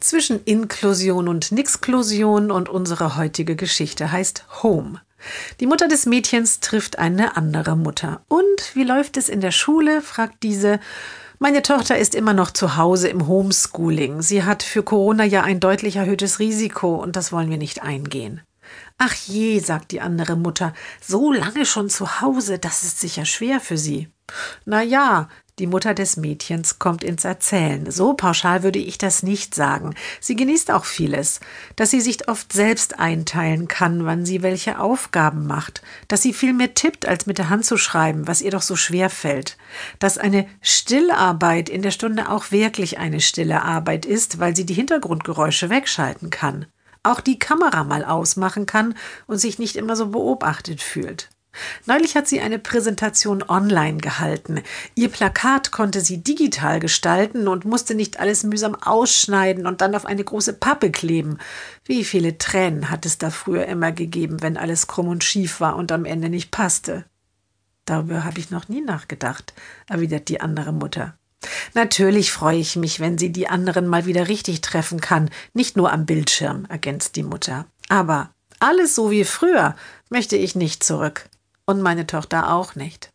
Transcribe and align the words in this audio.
zwischen 0.00 0.42
Inklusion 0.44 1.28
und 1.28 1.52
Nixklusion 1.52 2.50
und 2.50 2.68
unsere 2.68 3.16
heutige 3.16 3.56
Geschichte 3.56 4.10
heißt 4.10 4.62
Home. 4.62 5.00
Die 5.60 5.66
Mutter 5.66 5.88
des 5.88 6.06
Mädchens 6.06 6.60
trifft 6.60 6.98
eine 6.98 7.36
andere 7.36 7.76
Mutter. 7.76 8.22
Und 8.28 8.74
wie 8.74 8.84
läuft 8.84 9.16
es 9.16 9.28
in 9.28 9.40
der 9.40 9.50
Schule? 9.50 10.02
fragt 10.02 10.42
diese. 10.42 10.80
Meine 11.38 11.62
Tochter 11.62 11.96
ist 11.96 12.14
immer 12.14 12.34
noch 12.34 12.50
zu 12.50 12.76
Hause 12.76 13.08
im 13.08 13.26
Homeschooling. 13.26 14.22
Sie 14.22 14.44
hat 14.44 14.62
für 14.62 14.82
Corona 14.82 15.24
ja 15.24 15.42
ein 15.42 15.60
deutlich 15.60 15.96
erhöhtes 15.96 16.38
Risiko 16.38 16.96
und 16.96 17.16
das 17.16 17.32
wollen 17.32 17.50
wir 17.50 17.58
nicht 17.58 17.82
eingehen. 17.82 18.42
Ach 18.98 19.14
je, 19.14 19.58
sagt 19.58 19.90
die 19.92 20.00
andere 20.00 20.36
Mutter, 20.36 20.74
so 21.00 21.32
lange 21.32 21.64
schon 21.64 21.88
zu 21.88 22.20
Hause, 22.20 22.58
das 22.58 22.82
ist 22.82 23.00
sicher 23.00 23.24
schwer 23.24 23.60
für 23.60 23.78
Sie. 23.78 24.08
Na 24.64 24.82
ja, 24.82 25.28
die 25.60 25.66
Mutter 25.66 25.92
des 25.92 26.16
Mädchens 26.16 26.78
kommt 26.78 27.04
ins 27.04 27.24
Erzählen. 27.24 27.90
So 27.90 28.14
pauschal 28.14 28.62
würde 28.62 28.78
ich 28.78 28.96
das 28.96 29.22
nicht 29.22 29.54
sagen. 29.54 29.94
Sie 30.18 30.34
genießt 30.34 30.70
auch 30.70 30.86
vieles. 30.86 31.40
Dass 31.76 31.90
sie 31.90 32.00
sich 32.00 32.28
oft 32.28 32.52
selbst 32.52 32.98
einteilen 32.98 33.68
kann, 33.68 34.06
wann 34.06 34.24
sie 34.24 34.42
welche 34.42 34.80
Aufgaben 34.80 35.46
macht. 35.46 35.82
Dass 36.08 36.22
sie 36.22 36.32
viel 36.32 36.54
mehr 36.54 36.74
tippt, 36.74 37.06
als 37.06 37.26
mit 37.26 37.36
der 37.36 37.50
Hand 37.50 37.66
zu 37.66 37.76
schreiben, 37.76 38.26
was 38.26 38.40
ihr 38.40 38.50
doch 38.50 38.62
so 38.62 38.74
schwer 38.74 39.10
fällt. 39.10 39.58
Dass 39.98 40.16
eine 40.16 40.48
Stillarbeit 40.62 41.68
in 41.68 41.82
der 41.82 41.90
Stunde 41.90 42.30
auch 42.30 42.50
wirklich 42.50 42.98
eine 42.98 43.20
stille 43.20 43.62
Arbeit 43.62 44.06
ist, 44.06 44.40
weil 44.40 44.56
sie 44.56 44.64
die 44.64 44.74
Hintergrundgeräusche 44.74 45.68
wegschalten 45.68 46.30
kann. 46.30 46.66
Auch 47.02 47.20
die 47.20 47.38
Kamera 47.38 47.84
mal 47.84 48.04
ausmachen 48.04 48.64
kann 48.64 48.94
und 49.26 49.38
sich 49.38 49.58
nicht 49.58 49.76
immer 49.76 49.94
so 49.94 50.08
beobachtet 50.08 50.80
fühlt. 50.80 51.28
Neulich 51.86 52.14
hat 52.14 52.28
sie 52.28 52.40
eine 52.40 52.58
Präsentation 52.58 53.42
online 53.42 53.98
gehalten. 53.98 54.62
Ihr 54.94 55.08
Plakat 55.08 55.72
konnte 55.72 56.00
sie 56.00 56.22
digital 56.22 56.78
gestalten 56.78 57.48
und 57.48 57.64
musste 57.64 57.94
nicht 57.94 58.20
alles 58.20 58.44
mühsam 58.44 58.74
ausschneiden 58.74 59.66
und 59.66 59.80
dann 59.80 59.94
auf 59.94 60.06
eine 60.06 60.22
große 60.22 60.52
Pappe 60.52 60.90
kleben. 60.90 61.38
Wie 61.84 62.04
viele 62.04 62.38
Tränen 62.38 62.90
hat 62.90 63.06
es 63.06 63.18
da 63.18 63.30
früher 63.30 63.66
immer 63.66 63.92
gegeben, 63.92 64.42
wenn 64.42 64.56
alles 64.56 64.86
krumm 64.86 65.08
und 65.08 65.24
schief 65.24 65.60
war 65.60 65.76
und 65.76 65.90
am 65.90 66.04
Ende 66.04 66.28
nicht 66.28 66.50
passte. 66.50 67.04
Darüber 67.84 68.24
habe 68.24 68.38
ich 68.38 68.50
noch 68.50 68.68
nie 68.68 68.82
nachgedacht, 68.82 69.52
erwidert 69.88 70.28
die 70.28 70.40
andere 70.40 70.72
Mutter. 70.72 71.16
Natürlich 71.74 72.30
freue 72.30 72.58
ich 72.58 72.76
mich, 72.76 73.00
wenn 73.00 73.18
sie 73.18 73.32
die 73.32 73.48
anderen 73.48 73.86
mal 73.88 74.04
wieder 74.06 74.28
richtig 74.28 74.60
treffen 74.60 75.00
kann, 75.00 75.30
nicht 75.54 75.76
nur 75.76 75.90
am 75.90 76.04
Bildschirm, 76.06 76.66
ergänzt 76.68 77.16
die 77.16 77.22
Mutter. 77.22 77.66
Aber 77.88 78.30
alles 78.60 78.94
so 78.94 79.10
wie 79.10 79.24
früher 79.24 79.74
möchte 80.10 80.36
ich 80.36 80.54
nicht 80.54 80.84
zurück 80.84 81.24
und 81.70 81.80
meine 81.82 82.06
Tochter 82.06 82.52
auch 82.52 82.74
nicht. 82.74 83.12